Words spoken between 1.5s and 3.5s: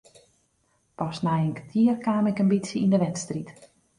kertier kaam ik in bytsje yn de wedstriid.